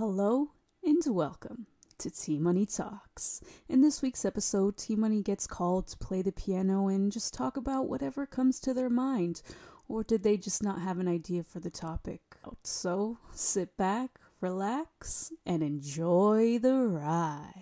[0.00, 1.66] Hello and welcome
[1.98, 3.42] to T Money Talks.
[3.68, 7.58] In this week's episode, T Money gets called to play the piano and just talk
[7.58, 9.42] about whatever comes to their mind.
[9.88, 12.22] Or did they just not have an idea for the topic?
[12.62, 17.52] So sit back, relax, and enjoy the ride.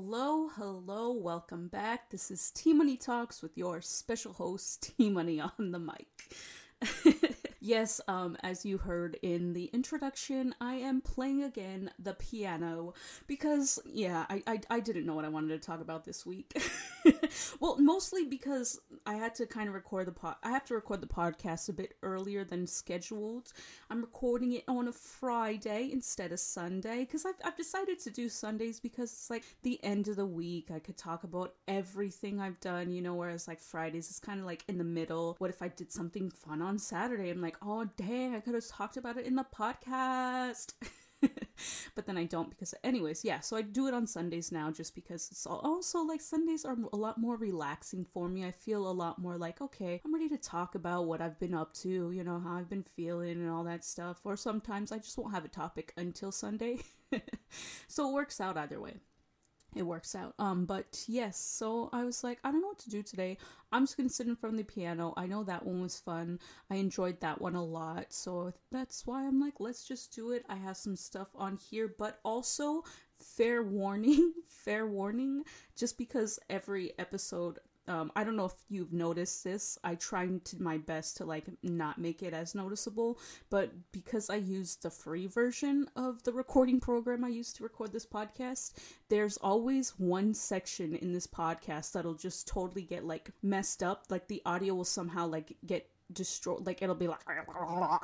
[0.00, 2.10] Hello, hello, welcome back.
[2.10, 7.34] This is T Money Talks with your special host, T Money on the mic.
[7.68, 12.94] yes, um, as you heard in the introduction, I am playing again the piano
[13.26, 16.58] because, yeah, I, I, I didn't know what I wanted to talk about this week.
[17.60, 20.36] well, mostly because I had to kind of record the pod.
[20.42, 23.52] I have to record the podcast a bit earlier than scheduled.
[23.90, 28.30] I'm recording it on a Friday instead of Sunday because I've, I've decided to do
[28.30, 30.70] Sundays because it's like the end of the week.
[30.74, 34.46] I could talk about everything I've done, you know, whereas like Fridays is kind of
[34.46, 35.36] like in the middle.
[35.38, 37.28] What if I did something fun on Saturday?
[37.28, 40.74] I'm like, oh, dang, I could have talked about it in the podcast.
[41.94, 43.40] but then I don't because, anyways, yeah.
[43.40, 46.96] So I do it on Sundays now just because it's also like Sundays are a
[46.96, 48.44] lot more relaxing for me.
[48.44, 51.54] I feel a lot more like, okay, I'm ready to talk about what I've been
[51.54, 54.20] up to, you know, how I've been feeling and all that stuff.
[54.24, 56.78] Or sometimes I just won't have a topic until Sunday.
[57.88, 58.94] so it works out either way
[59.74, 60.34] it works out.
[60.38, 63.36] Um, but yes, so I was like, I don't know what to do today.
[63.70, 65.12] I'm just gonna sit in front of the piano.
[65.16, 66.38] I know that one was fun.
[66.70, 68.06] I enjoyed that one a lot.
[68.10, 70.44] So that's why I'm like, let's just do it.
[70.48, 72.84] I have some stuff on here, but also
[73.18, 75.44] fair warning, fair warning,
[75.76, 77.58] just because every episode
[77.88, 79.78] um, I don't know if you've noticed this.
[79.82, 84.36] I try to my best to like not make it as noticeable, but because I
[84.36, 88.72] use the free version of the recording program I use to record this podcast,
[89.08, 94.04] there's always one section in this podcast that'll just totally get like messed up.
[94.10, 97.20] Like the audio will somehow like get destroy like it'll be like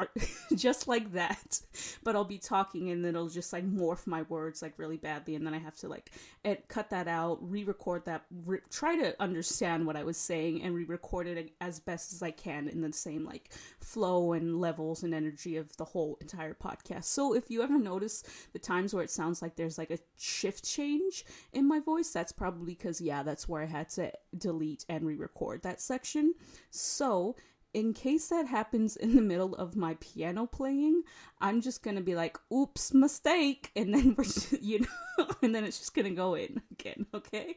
[0.55, 1.61] just like that.
[2.03, 5.35] But i'll be talking and it'll just like morph my words like really badly.
[5.35, 6.11] And then i have to like
[6.45, 10.75] ed- cut that out re-record that re- try to understand what i was saying and
[10.75, 13.51] re-record it as best as i can in the same like
[13.81, 17.05] flow and levels and energy of the whole entire podcast.
[17.05, 18.23] So if you ever notice
[18.53, 22.33] the times where it sounds like there's like a shift change in my voice that's
[22.33, 26.35] probably because yeah that's where i had to delete and re-record that section.
[26.71, 27.37] So
[27.75, 31.03] in case that happens in the middle of my piano playing,
[31.41, 35.65] I'm just gonna be like, "Oops, mistake," and then we're, just, you know, and then
[35.65, 37.57] it's just gonna go in again, okay?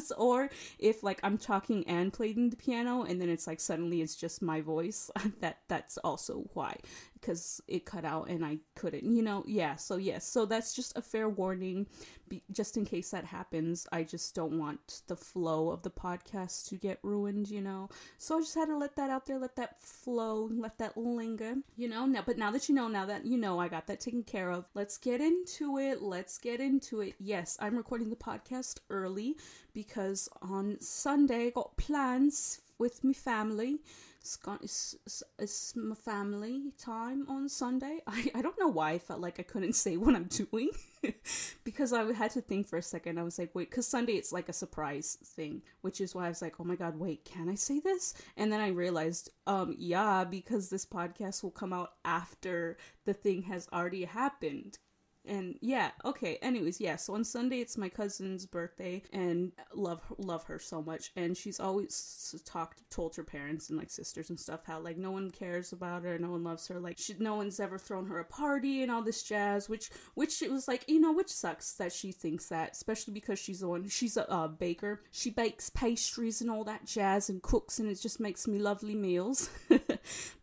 [0.00, 4.02] so, or if like I'm talking and playing the piano, and then it's like suddenly
[4.02, 6.76] it's just my voice, that that's also why
[7.26, 9.74] because it cut out and I couldn't, you know, yeah.
[9.74, 11.88] So yes, so that's just a fair warning,
[12.28, 13.84] be, just in case that happens.
[13.90, 17.88] I just don't want the flow of the podcast to get ruined, you know.
[18.16, 21.56] So I just had to let that out there, let that flow, let that linger,
[21.76, 22.06] you know.
[22.06, 24.52] Now, but now that you know, now that you know, I got that taken care
[24.52, 24.66] of.
[24.74, 26.02] Let's get into it.
[26.02, 27.14] Let's get into it.
[27.18, 29.36] Yes, I'm recording the podcast early
[29.74, 33.78] because on Sunday I got plans with my family
[34.62, 38.00] it's, it's, it's my family time on Sunday.
[38.06, 40.70] I, I don't know why I felt like I couldn't say what I'm doing
[41.64, 43.18] because I had to think for a second.
[43.18, 46.28] I was like, wait, because Sunday it's like a surprise thing, which is why I
[46.28, 48.14] was like, oh my god, wait, can I say this?
[48.36, 53.42] And then I realized, um, yeah, because this podcast will come out after the thing
[53.42, 54.78] has already happened
[55.26, 60.44] and yeah okay anyways yeah so on sunday it's my cousin's birthday and love love
[60.44, 64.60] her so much and she's always talked told her parents and like sisters and stuff
[64.66, 67.60] how like no one cares about her no one loves her like she, no one's
[67.60, 71.00] ever thrown her a party and all this jazz which which it was like you
[71.00, 75.02] know which sucks that she thinks that especially because she's the one she's a baker.
[75.10, 78.94] She bakes pastries and all that jazz and cooks and it just makes me lovely
[78.94, 79.50] meals.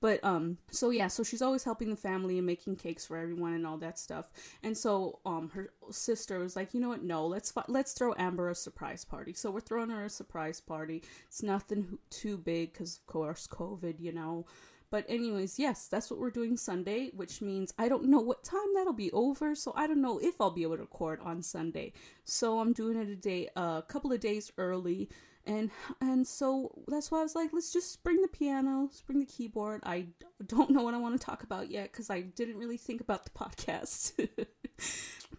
[0.01, 3.53] But um so yeah so she's always helping the family and making cakes for everyone
[3.53, 4.29] and all that stuff.
[4.61, 7.03] And and so um her sister was like, "You know what?
[7.03, 11.03] No, let's let's throw Amber a surprise party." So we're throwing her a surprise party.
[11.27, 14.47] It's nothing too big cuz of course COVID, you know.
[14.89, 18.73] But anyways, yes, that's what we're doing Sunday, which means I don't know what time
[18.73, 21.93] that'll be over, so I don't know if I'll be able to record on Sunday.
[22.25, 25.07] So I'm doing it a day a uh, couple of days early
[25.45, 29.19] and and so that's why I was like, let's just bring the piano, let's bring
[29.19, 29.81] the keyboard.
[29.83, 30.07] I
[30.45, 33.25] don't know what I want to talk about yet because I didn't really think about
[33.25, 34.29] the podcast.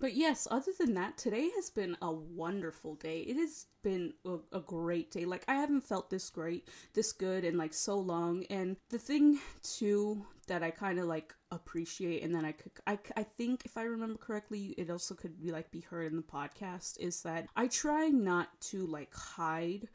[0.00, 3.20] But yes, other than that, today has been a wonderful day.
[3.20, 5.24] It has been a, a, great day.
[5.24, 8.44] Like I haven't felt this great, this good in like so long.
[8.50, 12.98] And the thing too that I kind of like appreciate and then I could I,
[13.16, 16.22] I think if I remember correctly it also could be like be heard in the
[16.22, 19.88] podcast is that I try not to like hide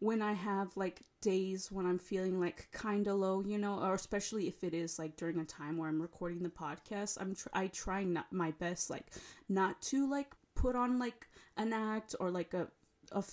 [0.00, 3.94] when I have like days when I'm feeling like kind of low, you know, or
[3.94, 7.48] especially if it is like during a time where I'm recording the podcast, I'm tr-
[7.52, 9.06] I try not my best like
[9.48, 12.68] not to like put on like an act or like a
[13.12, 13.24] a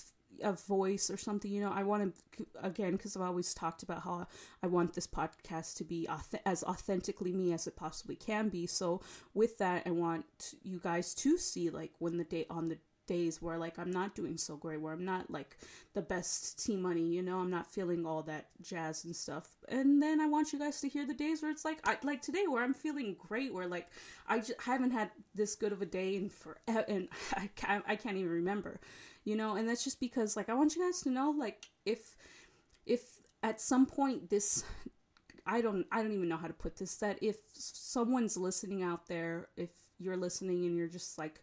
[0.43, 4.01] a voice or something you know i want to again because i've always talked about
[4.01, 4.27] how
[4.63, 8.67] i want this podcast to be auth- as authentically me as it possibly can be
[8.67, 9.01] so
[9.33, 10.25] with that i want
[10.61, 14.15] you guys to see like when the day on the days where like I'm not
[14.15, 15.57] doing so great, where I'm not like
[15.93, 19.49] the best T Money, you know, I'm not feeling all that jazz and stuff.
[19.69, 22.21] And then I want you guys to hear the days where it's like I like
[22.21, 23.87] today where I'm feeling great, where like
[24.27, 27.95] I just haven't had this good of a day in for and I can't, I
[27.95, 28.79] can't even remember
[29.25, 32.15] you know and that's just because like i want you guys to know like if
[32.85, 33.01] if
[33.43, 34.63] at some point this
[35.45, 39.07] i don't i don't even know how to put this that if someone's listening out
[39.07, 41.41] there if you're listening and you're just like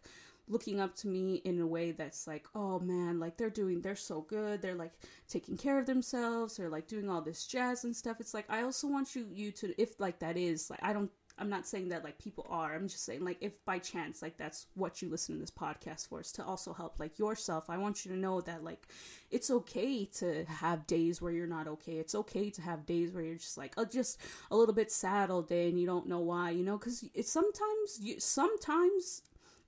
[0.53, 3.95] looking up to me in a way that's like oh man like they're doing they're
[3.95, 4.93] so good they're like
[5.27, 8.61] taking care of themselves they're like doing all this jazz and stuff it's like i
[8.61, 11.89] also want you you to if like that is like i don't I'm not saying
[11.89, 12.75] that like people are.
[12.75, 16.07] I'm just saying like if by chance like that's what you listen to this podcast
[16.07, 17.69] for is to also help like yourself.
[17.69, 18.87] I want you to know that like
[19.31, 21.93] it's okay to have days where you're not okay.
[21.93, 24.19] It's okay to have days where you're just like oh, just
[24.51, 26.79] a little bit sad all day and you don't know why, you know,
[27.15, 29.23] it's sometimes you sometimes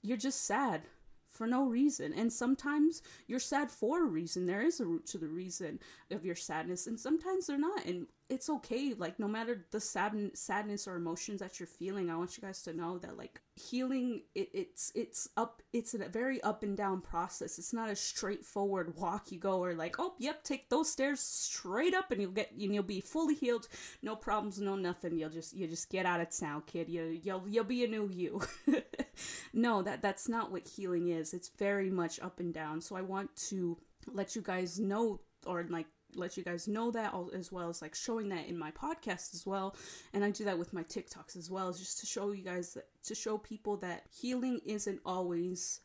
[0.06, 0.84] you're just sad
[1.30, 2.14] for no reason.
[2.14, 4.46] And sometimes you're sad for a reason.
[4.46, 5.80] There is a root to the reason
[6.12, 7.86] of your sadness, and sometimes they're not.
[7.86, 12.16] And it's okay like no matter the sad- sadness or emotions that you're feeling i
[12.16, 16.42] want you guys to know that like healing it, it's it's up it's a very
[16.44, 17.58] up and down process.
[17.58, 21.94] It's not a straightforward walk you go or like oh yep take those stairs straight
[21.94, 23.68] up and you'll get and you'll be fully healed.
[24.02, 25.18] No problems no nothing.
[25.18, 26.90] You'll just you just get out of town kid.
[26.90, 28.42] You you'll you'll be a new you.
[29.54, 31.34] No that that's not what healing is.
[31.34, 32.82] It's very much up and down.
[32.82, 33.78] So i want to
[34.12, 37.96] let you guys know or like let you guys know that as well as like
[37.96, 39.76] showing that in my podcast as well.
[40.14, 43.16] And i do that with my tiktoks as well just to show you guys to
[43.16, 45.82] show people that healing isn't always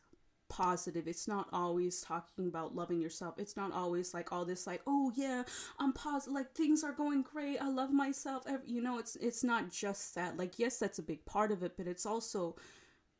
[0.49, 1.07] positive.
[1.07, 3.35] It's not always talking about loving yourself.
[3.37, 5.43] It's not always like all this like oh yeah
[5.79, 7.57] i'm positive like things are going great.
[7.61, 8.43] I love myself.
[8.65, 10.37] You know it's it's not just that.
[10.37, 12.55] Like yes that's a big part of it but it's also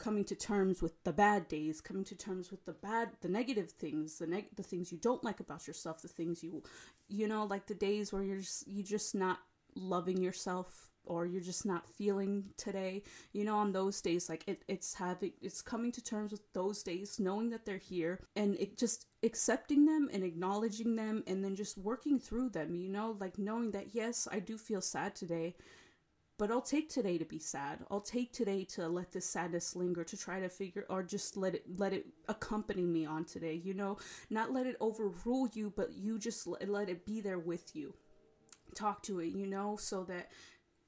[0.01, 3.69] coming to terms with the bad days, coming to terms with the bad, the negative
[3.69, 6.63] things, the neg- the things you don't like about yourself, the things you,
[7.07, 9.37] you know, like the days where you're just you're just not
[9.75, 13.03] loving yourself or you're just not feeling today.
[13.31, 16.81] You know on those days like it, it's having it's coming to terms with those
[16.81, 21.55] days knowing that they're here and it just accepting them and acknowledging them and then
[21.55, 25.55] just working through them you know like knowing that yes i do feel sad today
[26.41, 27.85] but I'll take today to be sad.
[27.91, 31.53] I'll take today to let this sadness linger to try to figure or just let
[31.53, 33.99] it let it accompany me on today, you know,
[34.31, 37.93] not let it overrule you, but you just let, let it be there with you.
[38.73, 40.31] Talk to it, you know, so that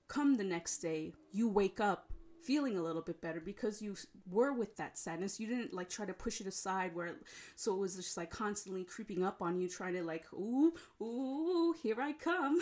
[0.07, 2.11] come the next day, you wake up
[2.43, 3.95] feeling a little bit better because you
[4.29, 5.39] were with that sadness.
[5.39, 7.15] You didn't like try to push it aside where
[7.55, 11.75] so it was just like constantly creeping up on you, trying to like, ooh, ooh,
[11.81, 12.59] here I come.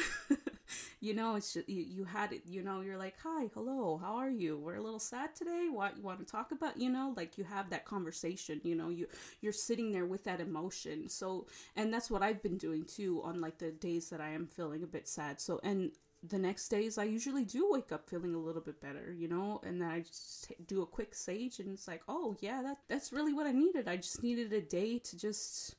[1.01, 4.16] you know, it's just you, you had it, you know, you're like, hi, hello, how
[4.16, 4.57] are you?
[4.57, 5.68] We're a little sad today.
[5.72, 6.78] What you want to talk about?
[6.78, 9.07] You know, like you have that conversation, you know, you
[9.42, 11.09] you're sitting there with that emotion.
[11.09, 14.47] So and that's what I've been doing too on like the days that I am
[14.47, 15.42] feeling a bit sad.
[15.42, 15.92] So and
[16.23, 19.59] the next days I usually do wake up feeling a little bit better, you know,
[19.63, 23.11] and then I just do a quick sage and it's like, oh yeah, that that's
[23.11, 23.87] really what I needed.
[23.87, 25.75] I just needed a day to just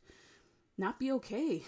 [0.76, 1.62] not be okay.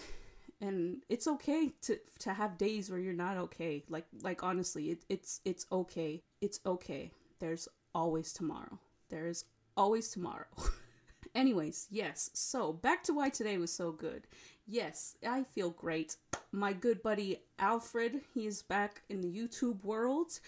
[0.61, 3.83] And it's okay to to have days where you're not okay.
[3.89, 6.21] Like like honestly, it, it's it's okay.
[6.41, 7.11] It's okay.
[7.39, 8.79] There's always tomorrow.
[9.09, 9.45] There is
[9.77, 10.47] always tomorrow.
[11.33, 12.29] Anyways, yes.
[12.33, 14.27] So, back to why today was so good.
[14.67, 16.17] Yes, I feel great.
[16.51, 20.39] My good buddy Alfred, he is back in the YouTube world.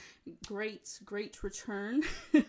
[0.48, 2.02] Great, great return.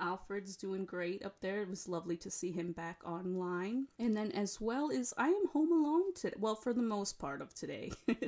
[0.00, 1.62] Alfred's doing great up there.
[1.62, 3.86] It was lovely to see him back online.
[3.98, 6.36] And then, as well as I am home alone today.
[6.38, 7.92] Well, for the most part of today.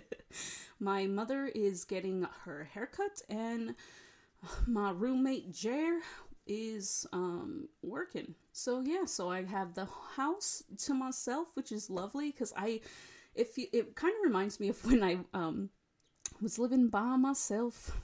[0.78, 3.74] my mother is getting her haircut, and
[4.66, 6.00] my roommate Jer
[6.46, 8.34] is um working.
[8.52, 12.80] So yeah, so I have the house to myself, which is lovely because I
[13.34, 15.70] it it kind of reminds me of when I um
[16.40, 17.96] was living by myself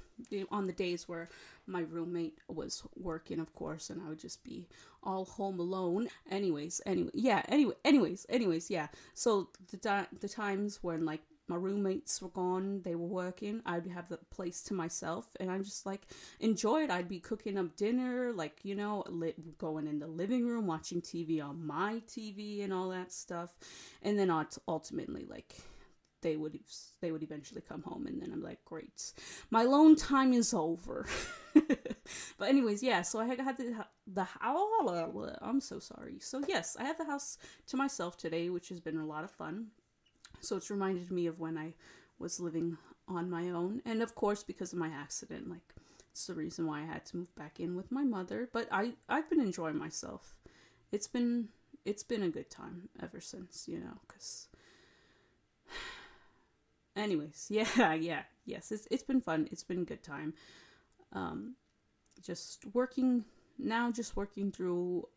[0.51, 1.29] on the days where
[1.67, 4.69] my roommate was working of course and i would just be
[5.03, 11.05] all home alone anyways anyway yeah anyway anyways anyways yeah so the the times when
[11.07, 15.51] like my roommates were gone, they were working, I'd have the place to myself and
[15.51, 16.03] I just like
[16.39, 16.91] enjoyed.
[16.91, 21.03] I'd be cooking up dinner, like, you know, li- going in the living room, watching
[21.03, 23.51] TV on my TV and all that stuff.
[24.03, 24.31] And then
[24.69, 25.57] ultimately, like,
[26.23, 26.59] they would
[27.01, 29.15] they would eventually come home and then I'm like great
[29.51, 31.07] my alone time is over
[31.55, 36.77] but anyways yeah so I had the the house oh, I'm so sorry so yes
[36.79, 37.39] I have the house
[37.69, 39.69] to myself today which has been a lot of fun
[40.41, 41.75] so it's reminded me of when I
[42.19, 42.77] was living
[43.09, 45.75] on my own and of course because of my accident like
[46.11, 48.93] it's the reason why I had to move back in with my mother but I
[49.09, 50.35] I've been enjoying myself
[50.93, 51.49] it's been
[51.85, 54.49] it's been a good time ever since you know because
[56.97, 59.49] anyways, yeah, yeah, yes, it's it's been fun.
[59.51, 60.35] It's been a good time.
[61.13, 61.55] Um,
[62.23, 63.25] just working
[63.59, 65.09] now, just working through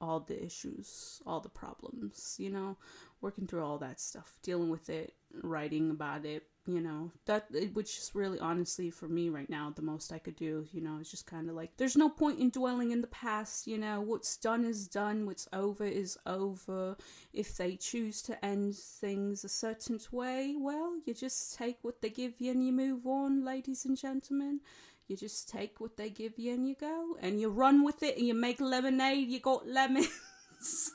[0.00, 2.76] all the issues, all the problems, you know,
[3.24, 7.98] working through all that stuff, dealing with it, writing about it, you know that which
[7.98, 11.10] is really honestly for me right now the most i could do you know it's
[11.10, 14.36] just kind of like there's no point in dwelling in the past you know what's
[14.38, 16.96] done is done what's over is over.
[17.32, 22.10] If they choose to end things a certain way well you just take what they
[22.10, 24.60] give you and you move on ladies and gentlemen.
[25.06, 28.16] You just take what they give you and you go and you run with it
[28.16, 30.08] and you make lemonade you got lemons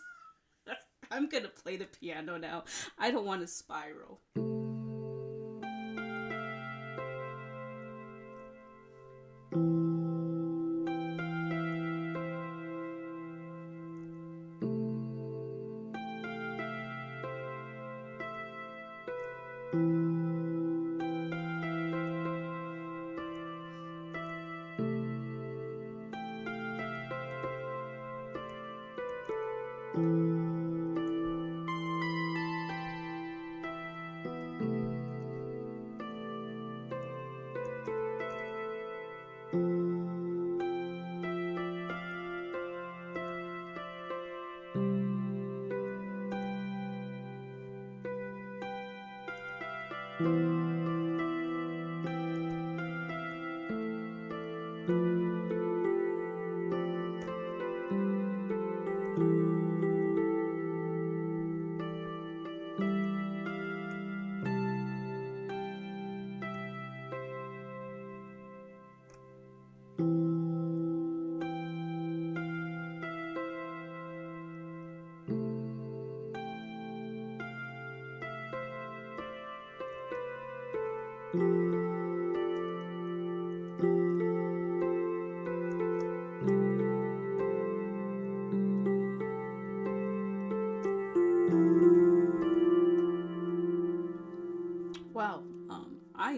[1.12, 2.64] i'm gonna play the piano now.
[2.98, 4.20] I don't want to spiral
[29.96, 30.39] mm.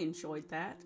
[0.04, 0.80] Enjoyed that.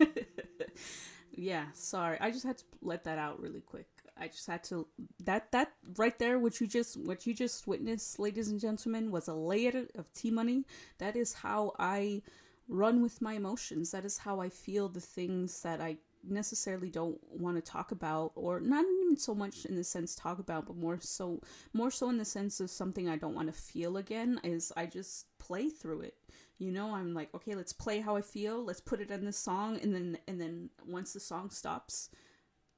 [1.32, 2.18] yeah, sorry.
[2.20, 3.88] I just had to let that out really quick.
[4.18, 4.86] I just had to
[5.24, 9.28] that that right there what you just what you just witnessed ladies and gentlemen was
[9.28, 10.64] a layer of T money.
[10.98, 12.22] That is how I
[12.68, 13.90] run with my emotions.
[13.90, 18.32] That is how I feel the things that I necessarily don't want to talk about
[18.34, 21.40] or not even so much in the sense talk about but more so
[21.72, 24.86] more so in the sense of something I don't want to feel again is I
[24.86, 26.16] just play through it
[26.58, 29.38] you know i'm like okay let's play how i feel let's put it in this
[29.38, 32.10] song and then and then once the song stops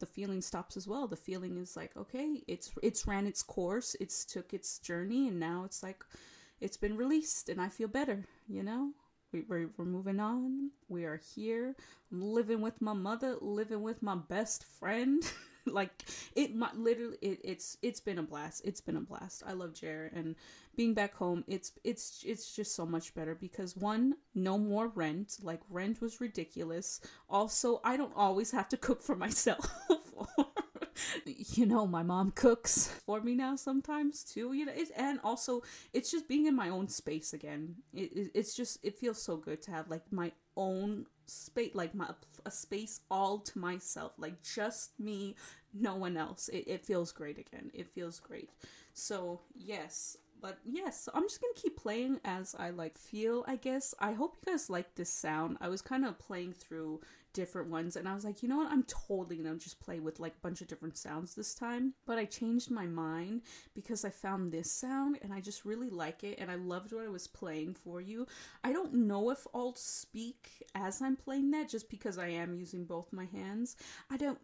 [0.01, 1.07] the feeling stops as well.
[1.07, 5.41] The feeling is like okay it's it's ran its course it's took its journey and
[5.41, 6.05] now it's like
[6.61, 8.93] it's been released and i feel better you know?
[9.31, 10.71] We, we're, we're moving on.
[10.89, 11.77] We are here.
[12.11, 15.23] I'm living with my mother living with my best friend
[15.75, 18.63] like it literally it, it's it's been a blast.
[18.65, 19.43] It's been a blast.
[19.47, 20.35] I love jared and
[20.77, 25.39] being back home it's it's it's just so much better because one no more rent.
[25.43, 27.01] Like rent was ridiculous.
[27.29, 29.69] Also i don't always have to cook for myself.
[31.37, 36.11] You know my mom cooks for me now sometimes too you know and also it's
[36.11, 37.77] just being in my own space again.
[37.93, 41.95] It, it, it's just it feels so good to have like my own space like
[41.95, 42.09] my
[42.47, 45.35] a space all to myself like just me
[45.75, 46.49] no one else.
[46.49, 47.71] It, it feels great again.
[47.75, 48.51] It feels great
[48.99, 53.95] so yes but yes i'm just gonna keep playing as i like feel i guess
[54.01, 57.01] i hope you guys like this sound i was kind of playing through
[57.33, 60.19] different ones and i was like you know what i'm totally gonna just play with
[60.19, 63.43] like a bunch of different sounds this time but i changed my mind
[63.75, 67.05] because i found this sound and i just really like it and i loved what
[67.05, 68.27] i was playing for you
[68.65, 72.85] i don't know if i'll speak as i'm playing that just because i am using
[72.85, 73.77] both my hands
[74.11, 74.39] i don't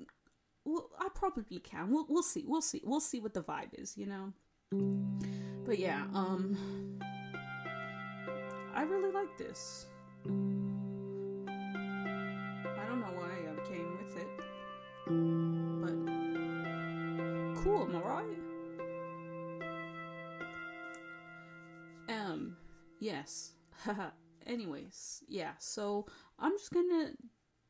[0.66, 1.90] well, I probably can.
[1.90, 2.44] We'll we'll see.
[2.46, 2.80] We'll see.
[2.84, 4.32] We'll see what the vibe is, you know.
[5.64, 6.56] But yeah, um
[8.74, 9.86] I really like this.
[10.26, 10.28] I
[12.88, 14.28] don't know why I came with it,
[15.80, 15.96] but
[17.62, 18.38] cool, am I right?
[22.08, 22.56] Um,
[22.98, 23.52] yes.
[24.46, 26.06] Anyways, yeah, so
[26.38, 27.12] I'm just gonna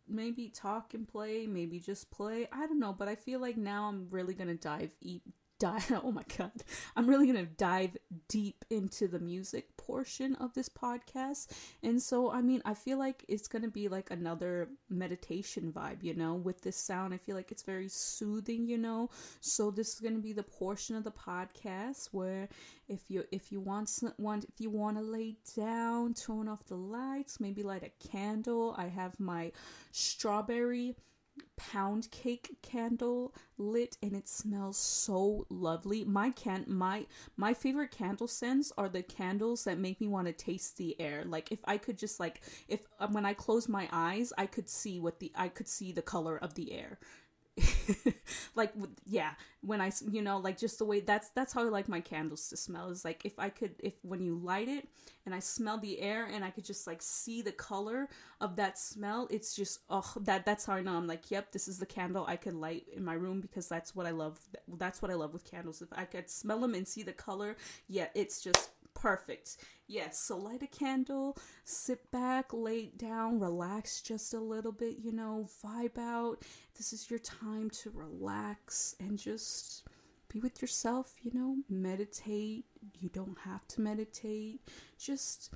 [0.09, 2.49] maybe talk and play, maybe just play.
[2.53, 5.23] I don't know, but I feel like now I'm really gonna dive eat
[5.59, 6.53] dive oh my god.
[6.97, 7.97] I'm really gonna dive
[8.29, 11.49] deep into the music portion of this podcast.
[11.83, 16.15] And so i mean i feel like it's gonna be like another meditation vibe you
[16.15, 17.15] know with this sound.
[17.15, 19.11] I feel like it's very soothing you know.
[19.41, 22.49] So this is gonna be the portion of the podcast where
[22.89, 26.75] if you if you want want if you want to lay down turn off the
[26.75, 28.75] lights maybe light a candle.
[28.77, 29.53] I have my
[29.93, 30.97] strawberry
[31.57, 36.05] pound cake candle lit and it smells so lovely.
[36.05, 40.33] My can my my favorite candle scents are the candles that make me want to
[40.33, 41.25] taste the air.
[41.25, 44.69] Like if i could just like if um, when i close my eyes i could
[44.69, 46.99] see what the i could see the color of the air
[48.57, 48.73] like
[49.07, 49.31] yeah
[49.61, 52.49] when i you know like just the way that's that's how i like my candles
[52.49, 54.89] to smell is like if i could if when you light it
[55.25, 58.09] and i smell the air and i could just like see the color
[58.41, 61.69] of that smell it's just oh that that's how i know i'm like yep this
[61.69, 64.39] is the candle i could light in my room because that's what i love
[64.77, 65.81] that's what i love with candles.
[65.81, 67.57] If i could smell them and see the color
[67.89, 68.71] yeah it's just
[69.05, 69.59] perfect.
[69.87, 75.13] Yes, so light a candle, sit back, lay down, relax just a little bit, you
[75.13, 76.39] know, vibe out.
[76.79, 79.87] This is your time to relax and just
[80.33, 82.65] be with yourself, you know, meditate.
[82.99, 84.63] You don't have to meditate.
[84.99, 85.53] Just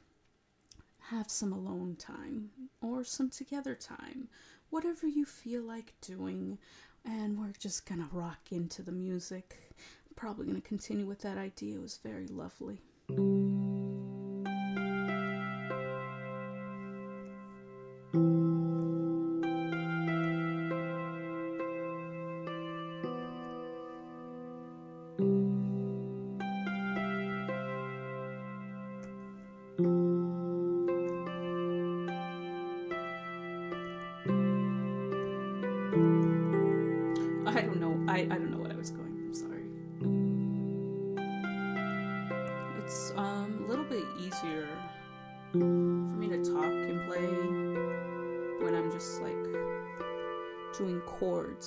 [1.10, 2.50] have some alone time
[2.82, 4.28] or some together time,
[4.68, 6.58] whatever you feel like doing.
[7.02, 9.72] And we're just gonna rock into the music.
[10.16, 11.76] Probably gonna continue with that idea.
[11.76, 12.82] It was very lovely.
[13.10, 13.87] I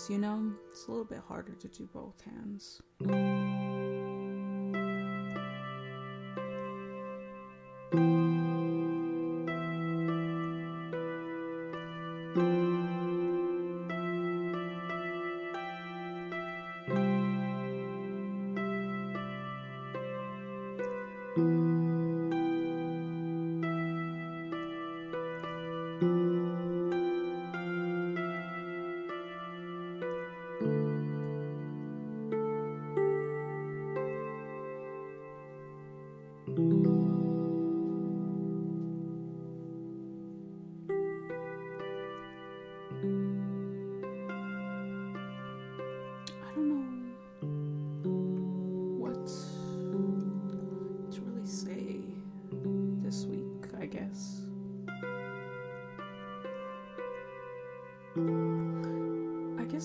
[0.09, 0.53] you know?
[0.71, 2.81] It's a little bit harder to do both hands.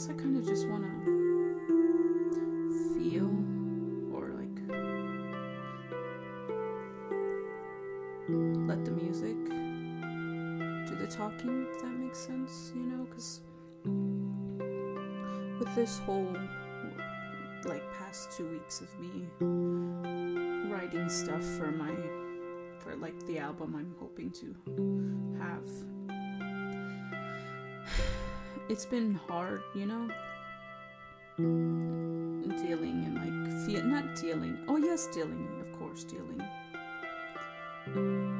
[0.08, 0.90] I kind of just want to
[2.94, 3.28] feel
[4.14, 4.58] or like
[8.68, 9.36] let the music
[10.86, 13.04] do the talking, if that makes sense, you know?
[13.04, 13.40] Because
[15.58, 16.36] with this whole
[17.64, 19.26] like past two weeks of me
[20.70, 21.94] writing stuff for my
[22.78, 24.54] for like the album I'm hoping to
[25.40, 25.68] have
[28.68, 30.08] it's been hard you know
[31.36, 36.42] dealing and like feel not dealing oh yes dealing of course dealing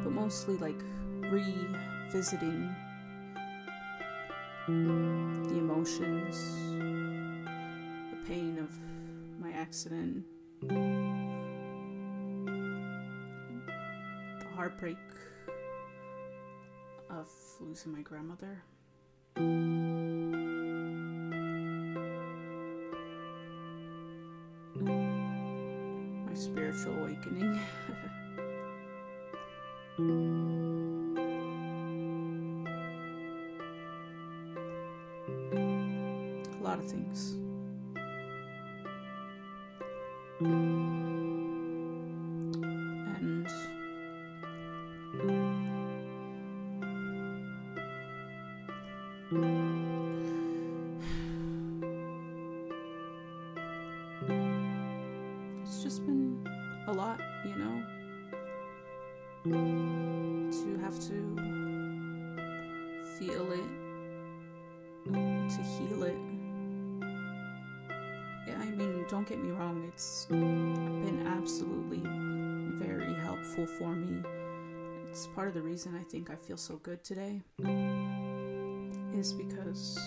[0.03, 0.83] but mostly like
[1.31, 2.75] revisiting
[4.67, 6.57] the emotions
[8.11, 8.71] the pain of
[9.41, 10.25] my accident,
[10.63, 10.75] the
[14.55, 14.97] heartbreak
[17.11, 17.29] of
[17.61, 18.63] losing my grandmother.
[24.85, 27.61] My spiritual awakening.
[76.27, 77.43] think I feel so good today,
[79.15, 79.99] is because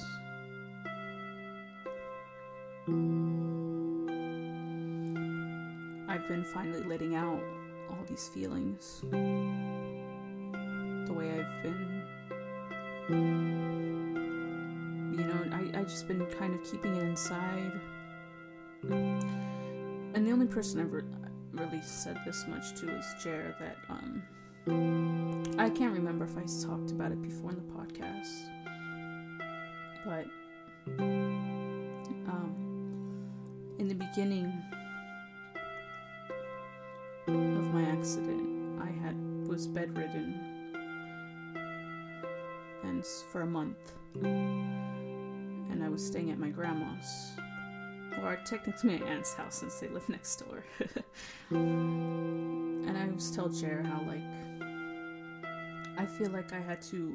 [6.07, 7.41] I've been finally letting out
[7.89, 9.01] all these feelings.
[11.07, 12.03] The way I've been,
[15.17, 17.79] you know, I, I just been kind of keeping it inside.
[18.83, 21.03] And the only person I've re-
[21.51, 24.23] really said this much to is Jer that, um,
[25.59, 28.49] I can't remember if I talked about it before in the podcast,
[30.05, 30.25] but,
[32.27, 32.55] um,
[33.77, 34.51] in the beginning,
[37.27, 39.15] of my accident, I had
[39.47, 40.59] was bedridden
[42.83, 47.31] and for a month, and I was staying at my grandma's,
[48.23, 50.63] or technically my aunt's house since they live next door.
[51.51, 54.23] and I was tell Jer how like
[55.99, 57.13] I feel like I had to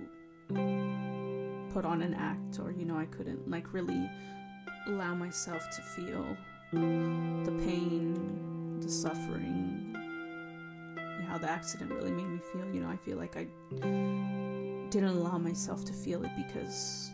[1.73, 4.11] put on an act, or you know, I couldn't like really
[4.87, 6.37] allow myself to feel
[6.71, 9.97] the pain, the suffering,
[11.27, 12.67] how the accident really made me feel.
[12.75, 13.47] You know, I feel like I
[14.91, 17.11] didn't allow myself to feel it because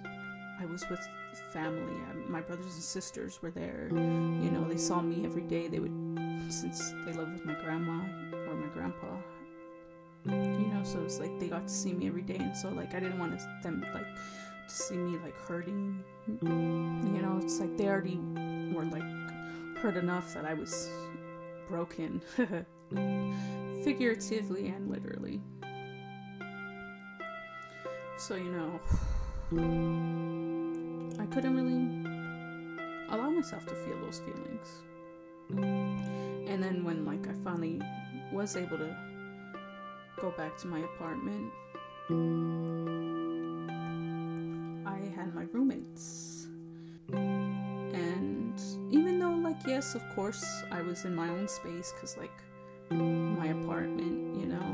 [0.60, 1.00] I was with
[1.52, 1.94] family.
[2.10, 3.88] I, my brothers and sisters were there.
[3.92, 5.68] You know, they saw me every day.
[5.68, 5.94] They would,
[6.48, 8.02] since they lived with my grandma
[8.48, 9.06] or my grandpa.
[10.26, 12.94] You know, so it's like they got to see me every day, and so like
[12.94, 14.06] I didn't want them like
[14.68, 16.04] to see me like hurting.
[16.42, 18.20] You know, it's like they already
[18.72, 20.88] were like hurt enough that I was
[21.68, 22.20] broken.
[23.82, 25.40] figuratively and literally.
[28.18, 28.80] So, you know,
[31.18, 32.06] I couldn't really
[33.10, 34.82] allow myself to feel those feelings.
[36.48, 37.80] And then when like I finally
[38.32, 38.96] was able to
[40.20, 41.50] go back to my apartment,
[44.86, 46.46] I had my roommates.
[47.12, 52.42] And even though like yes, of course, I was in my own space cuz like
[52.90, 54.68] my apartment, you know.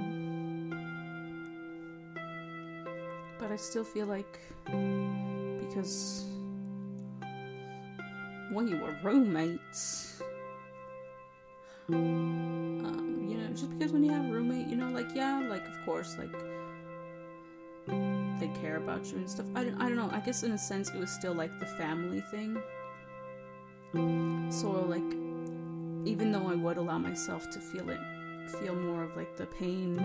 [3.39, 6.25] But I still feel like because
[8.51, 10.23] when you were roommates,
[13.57, 16.33] just because when you have a roommate, you know, like yeah, like of course, like
[18.39, 19.47] they care about you and stuff.
[19.55, 20.11] I don't, I don't know.
[20.13, 22.61] I guess in a sense, it was still like the family thing.
[24.51, 25.15] So like
[26.07, 28.01] even though I would allow myself to feel it,
[28.61, 29.99] feel more of like the pain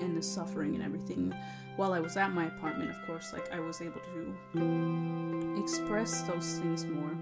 [0.00, 1.34] and the suffering and everything
[1.76, 6.58] while I was at my apartment, of course, like I was able to express those
[6.58, 7.14] things more.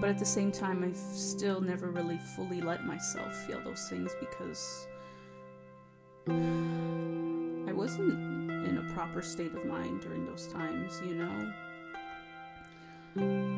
[0.00, 4.14] But at the same time, I've still never really fully let myself feel those things
[4.20, 4.86] because
[6.28, 8.12] I wasn't
[8.66, 11.52] in a proper state of mind during those times, you know?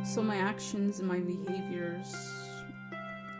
[0.04, 2.14] So my actions and my behaviors,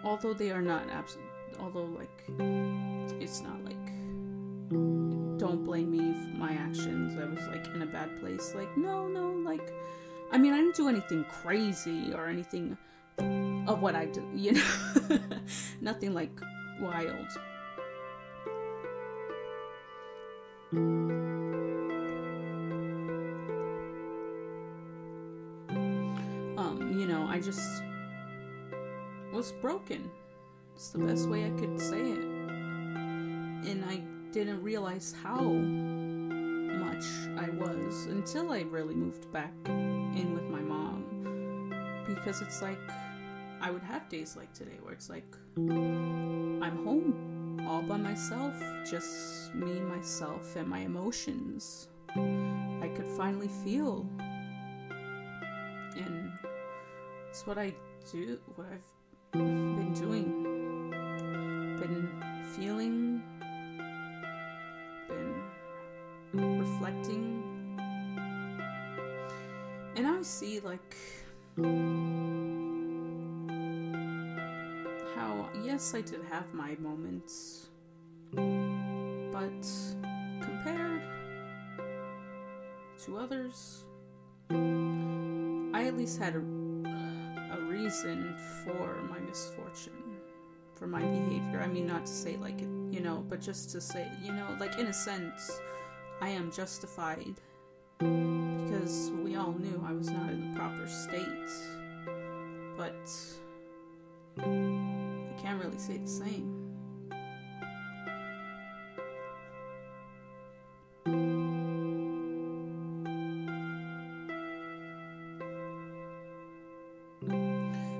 [0.04, 1.24] although they are not absolute,
[1.58, 2.24] although like
[3.20, 3.76] it's not like
[5.38, 7.16] don't blame me for my actions.
[7.18, 8.54] I was like in a bad place.
[8.54, 9.72] Like no, no, like
[10.32, 12.76] I mean I didn't do anything crazy or anything
[13.66, 15.18] of what I did, you know,
[15.80, 16.40] nothing like
[16.80, 17.26] wild.
[26.56, 27.82] Um, you know, I just
[29.32, 30.10] was broken.
[30.76, 32.18] It's the best way I could say it.
[32.18, 34.00] And I
[34.32, 35.40] didn't realize how
[37.36, 41.04] I was until I really moved back in with my mom.
[42.06, 42.78] Because it's like,
[43.60, 49.54] I would have days like today where it's like, I'm home all by myself, just
[49.54, 51.88] me, myself, and my emotions.
[52.16, 54.06] I could finally feel.
[55.96, 56.32] And
[57.28, 57.74] it's what I
[58.10, 58.90] do, what I've
[59.32, 60.46] been doing.
[61.78, 62.08] Been
[62.56, 63.09] feeling,
[66.80, 67.42] reflecting.
[69.96, 70.96] And I see, like,
[75.14, 77.68] how, yes, I did have my moments,
[78.32, 79.66] but
[80.40, 81.02] compared
[83.04, 83.84] to others,
[84.50, 86.40] I at least had a
[87.68, 90.16] reason for my misfortune,
[90.74, 91.60] for my behavior.
[91.62, 94.78] I mean, not to say like you know, but just to say, you know, like
[94.78, 95.60] in a sense,
[96.22, 97.34] I am justified
[97.98, 101.26] because we all knew I was not in the proper state.
[102.76, 103.10] But
[104.38, 106.56] I can't really say the same.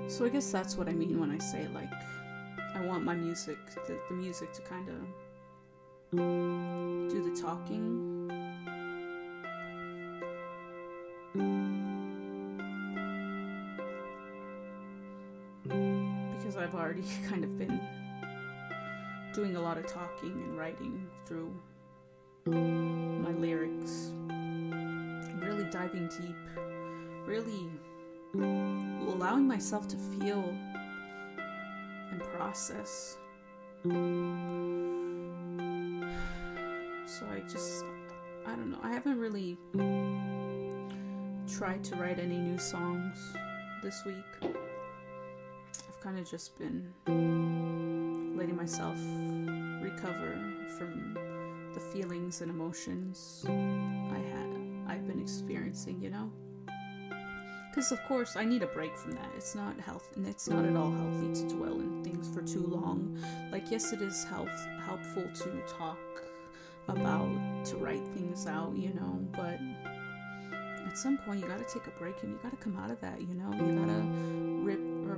[0.07, 1.91] So I guess that's what I mean when I say like
[2.75, 3.57] I want my music,
[3.87, 4.95] the, the music to kind of
[7.09, 8.10] do the talking.
[17.01, 17.79] Already kind of been
[19.33, 21.53] doing a lot of talking and writing through
[22.45, 24.11] my lyrics,
[25.39, 26.35] really diving deep,
[27.25, 27.69] really
[28.33, 30.43] allowing myself to feel
[32.11, 33.17] and process.
[37.05, 37.85] So I just,
[38.45, 39.57] I don't know, I haven't really
[41.47, 43.33] tried to write any new songs
[43.83, 44.50] this week.
[46.03, 46.91] Kind of just been
[48.35, 48.97] letting myself
[49.83, 50.35] recover
[50.77, 51.15] from
[51.75, 56.31] the feelings and emotions I had I've been experiencing, you know?
[57.69, 59.29] Because of course I need a break from that.
[59.37, 62.65] It's not health and it's not at all healthy to dwell in things for too
[62.65, 63.17] long.
[63.51, 64.49] Like yes it is health
[64.83, 65.99] helpful to talk
[66.87, 67.29] about
[67.65, 69.59] to write things out, you know, but
[70.87, 73.21] at some point you gotta take a break and you gotta come out of that,
[73.21, 73.51] you know?
[73.53, 74.60] You gotta rip,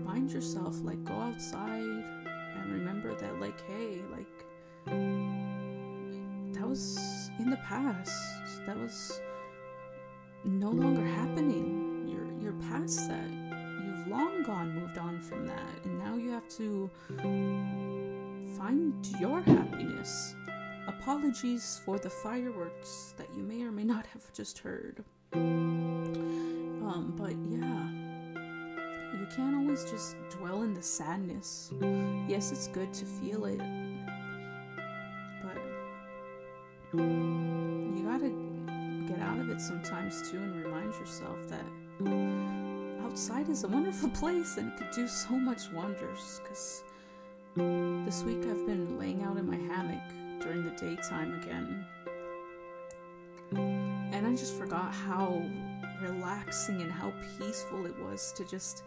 [0.03, 4.27] remind yourself, like, go outside and remember that, like, hey, like,
[6.53, 8.11] that was in the past.
[8.65, 9.21] That was
[10.43, 12.05] no longer happening.
[12.07, 13.29] You're, you're past that.
[13.29, 15.85] You've long gone moved on from that.
[15.85, 16.89] And now you have to
[18.57, 20.35] find your happiness.
[20.87, 25.01] Apologies for the fireworks that you may or may not have just heard.
[25.33, 28.02] Um, but yeah,
[29.23, 31.71] you can't always just dwell in the sadness.
[32.27, 33.59] Yes, it's good to feel it,
[35.41, 35.55] but
[36.93, 38.33] you gotta
[39.07, 41.63] get out of it sometimes too and remind yourself that
[43.05, 46.41] outside is a wonderful place and it could do so much wonders.
[46.43, 46.83] Because
[47.55, 50.03] this week I've been laying out in my hammock
[50.41, 51.85] during the daytime again.
[53.53, 55.41] And I just forgot how
[56.03, 58.83] relaxing and how peaceful it was to just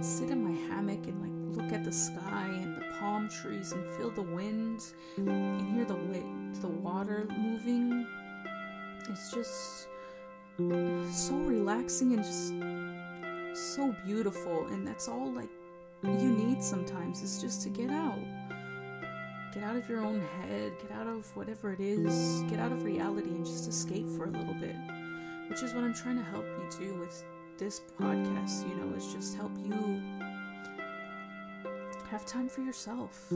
[0.00, 3.84] sit in my hammock and like look at the sky and the palm trees and
[3.94, 4.82] feel the wind
[5.16, 5.98] and hear the
[6.60, 8.06] the water moving.
[9.08, 9.88] It's just
[10.58, 12.54] so relaxing and just
[13.76, 15.50] so beautiful and that's all like
[16.02, 18.18] you need sometimes is just to get out.
[19.52, 22.84] Get out of your own head, get out of whatever it is, get out of
[22.84, 24.76] reality and just escape for a little bit.
[25.48, 27.24] Which is what I'm trying to help you do with
[27.56, 30.00] this podcast, you know, is just help you
[32.10, 33.28] have time for yourself.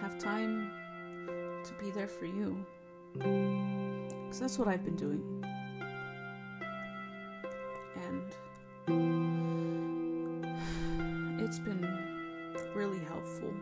[0.00, 0.70] Have time
[1.64, 2.64] to be there for you.
[3.14, 5.44] Because that's what I've been doing.
[7.96, 8.34] And
[11.40, 11.86] it's been
[12.74, 13.52] really helpful.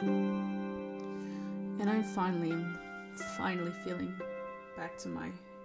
[0.00, 2.56] And I'm finally,
[3.36, 4.14] finally feeling
[4.76, 5.08] back to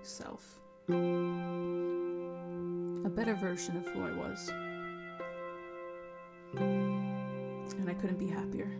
[0.02, 0.60] myself.
[0.90, 0.94] A
[3.10, 4.50] better version of who I was.
[6.58, 8.72] And I couldn't be happier.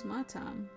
[0.00, 0.68] Is my time.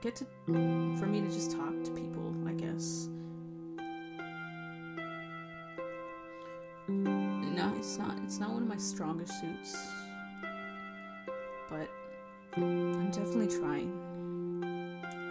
[0.00, 3.08] Get to for me to just talk to people I guess
[6.88, 9.76] no it's not it's not one of my strongest suits
[11.68, 11.88] but
[12.56, 13.92] I'm definitely trying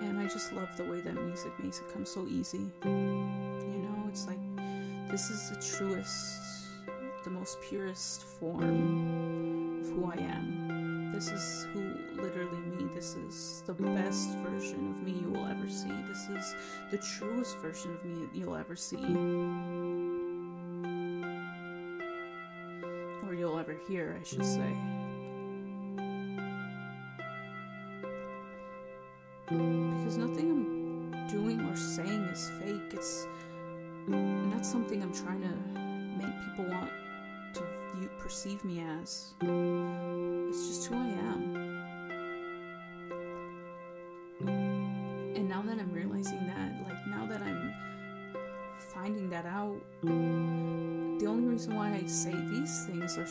[0.02, 4.06] and I just love the way that music makes it come so easy you know
[4.08, 4.40] it's like
[5.10, 6.50] this is the truest
[7.24, 11.12] the most purest form of who I am.
[11.14, 12.69] This is who literally.
[13.00, 15.88] This is the best version of me you will ever see.
[16.10, 16.54] This is
[16.92, 18.98] the truest version of me you'll ever see.
[23.26, 24.76] Or you'll ever hear, I should say.
[29.48, 32.92] Because nothing I'm doing or saying is fake.
[32.92, 33.26] It's
[34.08, 35.56] not something I'm trying to
[36.18, 36.92] make people want
[37.54, 37.64] to
[38.18, 39.36] perceive me as.
[39.40, 41.69] It's just who I am.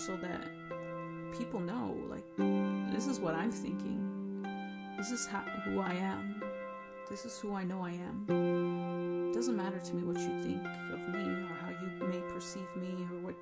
[0.09, 0.49] So that
[1.37, 2.25] people know, like,
[2.95, 4.43] this is what I'm thinking.
[4.97, 6.43] This is how, who I am.
[7.11, 9.29] This is who I know I am.
[9.31, 12.75] It doesn't matter to me what you think of me or how you may perceive
[12.75, 13.35] me or what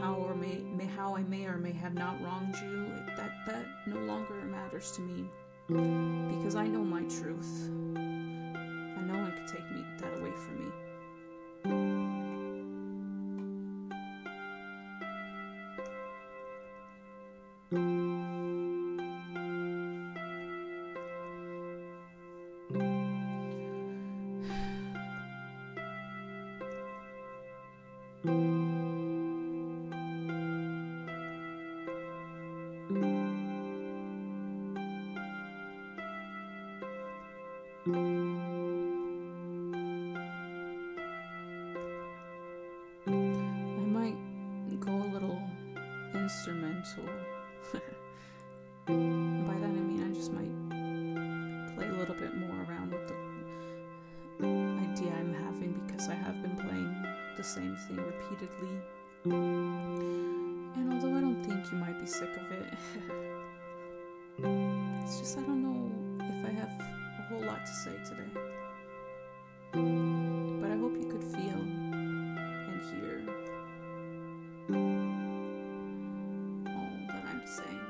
[0.00, 2.86] how or may, may how I may or may have not wronged you.
[3.16, 5.28] That that no longer matters to me
[5.68, 7.68] because I know my truth.
[7.96, 10.72] And no one can take me that away from me.
[28.26, 28.53] I
[58.34, 58.80] repeatedly.
[59.24, 62.74] And although I don't think you might be sick of it,
[65.04, 68.30] it's just I don't know if I have a whole lot to say today.
[69.72, 73.22] But I hope you could feel and hear
[76.68, 77.80] all that I'm saying.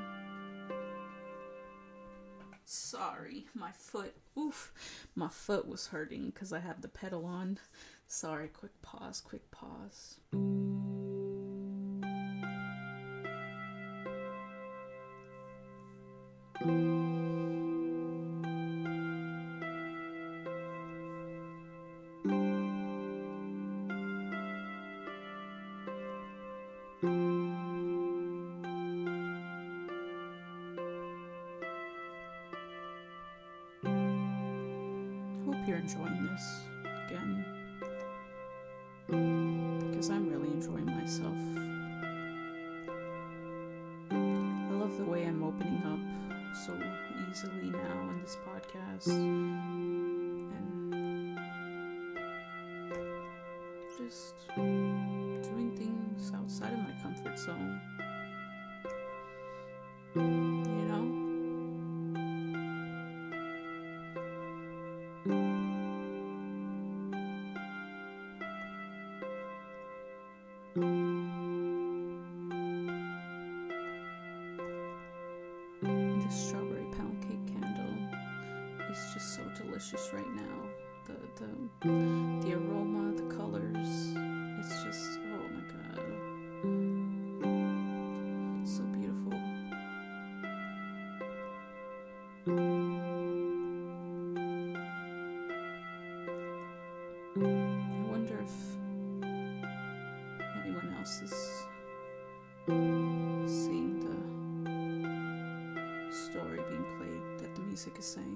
[2.65, 4.13] Sorry, my foot.
[4.37, 4.73] Oof,
[5.15, 7.59] my foot was hurting because I have the pedal on.
[8.07, 10.19] Sorry, quick pause, quick pause.
[35.45, 36.61] Hope you're enjoying this
[37.07, 37.44] again.
[47.35, 49.07] Easily now in this podcast.
[49.07, 50.55] And
[53.97, 54.35] just
[79.85, 80.61] delicious right now.
[81.05, 81.49] The the
[82.41, 84.15] the aroma, the colors,
[84.59, 85.99] it's just oh my god.
[88.67, 89.39] So beautiful.
[97.37, 97.39] I
[98.09, 98.55] wonder if
[100.63, 101.35] anyone else is
[103.45, 104.15] seeing the
[106.11, 108.34] story being played that the music is saying.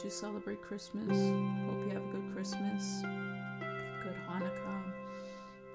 [0.00, 1.14] If you celebrate Christmas,
[1.66, 3.02] hope you have a good Christmas,
[4.02, 4.82] good Hanukkah,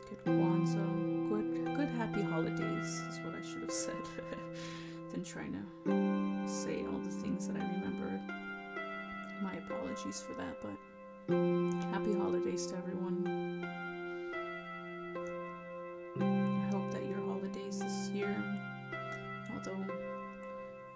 [0.09, 3.93] good Kwanzaa, good good happy holidays is what I should have said.
[5.11, 8.19] than trying to say all the things that I remember.
[9.43, 13.63] My apologies for that, but happy holidays to everyone.
[16.19, 18.35] I hope that your holidays this year,
[19.53, 19.85] although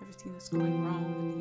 [0.02, 1.39] everything that's going wrong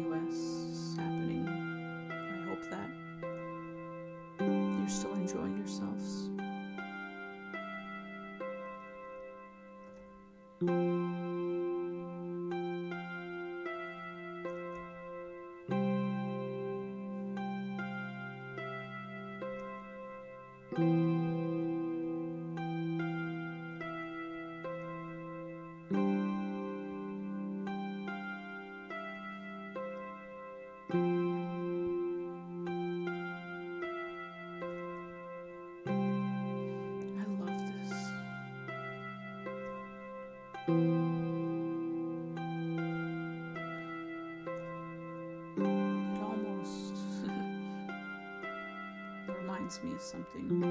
[49.85, 50.63] me something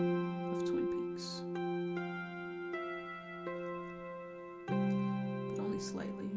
[0.53, 1.43] of Twin Peaks.
[4.67, 6.29] But only slightly.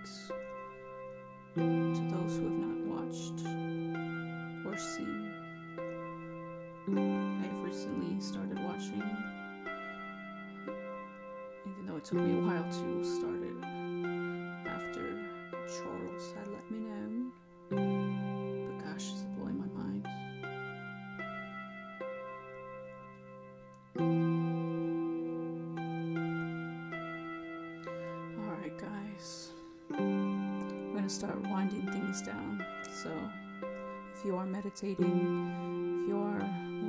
[0.00, 0.28] Peaks
[1.54, 1.60] to
[2.10, 3.44] those who have not watched
[4.66, 5.30] or seen.
[6.88, 9.02] I have recently started watching,
[11.66, 12.99] even though it took me a while to
[34.62, 36.40] meditating, if you are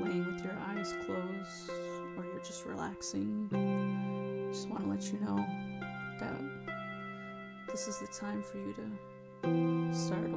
[0.04, 1.70] laying with your eyes closed,
[2.18, 3.48] or you're just relaxing,
[4.52, 5.38] just want to let you know
[6.20, 6.42] that
[7.68, 10.30] this is the time for you to start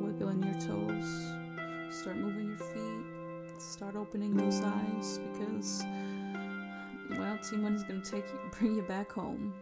[0.00, 5.84] wiggling your toes, start moving your feet, start opening those eyes because,
[7.18, 9.52] well, T Money is going to take you, bring you back home.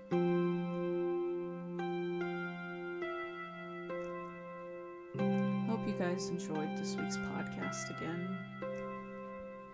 [6.16, 8.38] Guys enjoyed this week's podcast again.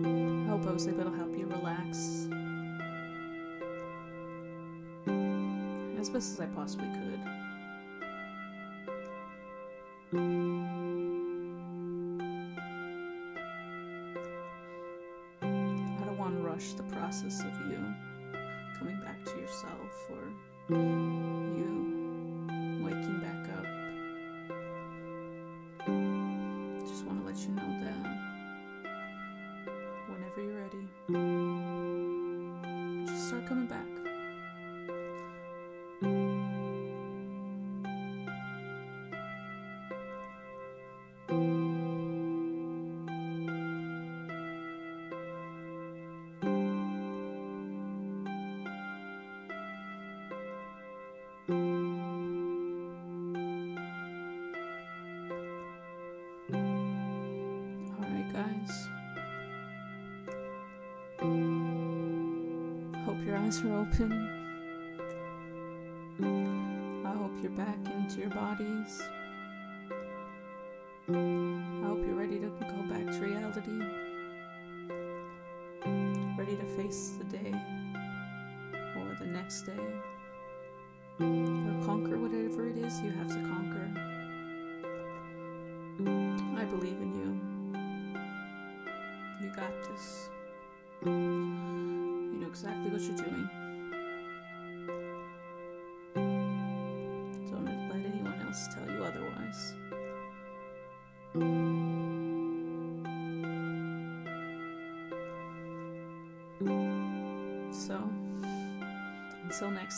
[0.01, 2.27] I hope I was able to help you relax
[6.01, 6.89] as best as I possibly
[10.11, 10.62] could.
[79.53, 79.73] Next day.
[81.21, 83.91] Or conquer whatever it is you have to conquer.
[86.57, 87.39] I believe in you.
[89.43, 90.31] You got this.
[91.05, 93.62] You know exactly what you're doing.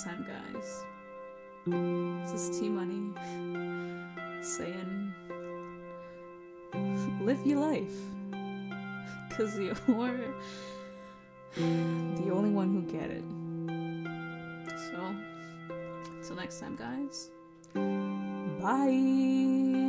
[0.04, 0.84] Time, guys,
[2.30, 3.12] this is T Money
[4.42, 5.14] saying,
[7.22, 7.94] live your life.
[9.28, 9.74] Because you're
[11.56, 13.24] the only one who get it.
[14.76, 15.14] So,
[16.20, 17.30] until next time, guys.
[18.60, 19.83] Bye.